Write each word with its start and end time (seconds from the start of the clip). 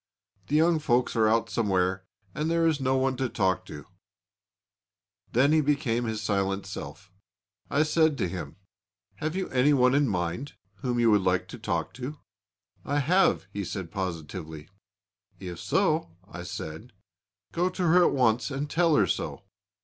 The 0.47 0.55
young 0.55 0.79
folks 0.79 1.15
are 1.15 1.27
out 1.27 1.51
somewhere 1.51 2.07
and 2.33 2.49
there 2.49 2.65
is 2.65 2.79
no 2.81 2.97
one 2.97 3.15
to 3.17 3.29
talk 3.29 3.67
to.' 3.67 3.85
Then 5.31 5.51
he 5.51 5.61
became 5.61 6.11
silent 6.15 6.65
himself. 6.65 7.11
I 7.69 7.83
said 7.83 8.17
to 8.17 8.27
him: 8.27 8.55
'Have 9.17 9.35
you 9.35 9.47
any 9.49 9.73
one 9.73 9.93
in 9.93 10.07
mind 10.07 10.53
whom 10.77 10.97
you 10.99 11.11
would 11.11 11.21
like 11.21 11.47
to 11.49 11.59
talk 11.59 11.93
to?' 11.93 12.17
'I 12.83 12.97
have,' 12.99 13.45
he 13.53 13.63
said 13.63 13.91
positively. 13.91 14.69
'If 15.39 15.59
so,' 15.59 16.17
I 16.27 16.41
said, 16.45 16.93
'go 17.51 17.69
to 17.69 17.83
her 17.83 18.03
at 18.05 18.11
once 18.11 18.49
and 18.49 18.67
tell 18.67 18.95
her 18.95 19.05
so.' 19.05 19.43